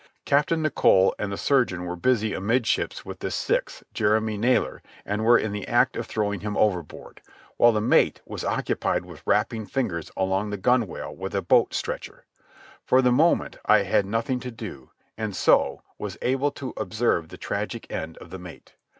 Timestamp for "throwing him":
6.07-6.57